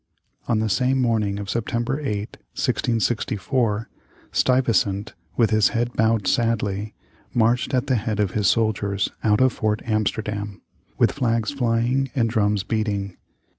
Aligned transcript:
On 0.47 0.57
this 0.57 0.73
same 0.73 0.99
morning 0.99 1.37
of 1.37 1.47
September 1.47 1.99
8, 1.99 2.35
1664, 2.55 3.87
Stuyvesant, 4.31 5.13
with 5.37 5.51
his 5.51 5.67
head 5.67 5.93
bowed 5.93 6.25
sadly, 6.27 6.95
marched 7.35 7.71
at 7.75 7.85
the 7.85 7.97
head 7.97 8.19
of 8.19 8.31
his 8.31 8.47
soldiers 8.47 9.11
out 9.23 9.41
of 9.41 9.53
Fort 9.53 9.83
Amsterdam, 9.85 10.63
with 10.97 11.11
flags 11.11 11.51
flying 11.51 12.09
and 12.15 12.27
drums 12.31 12.63
beating. 12.63 13.15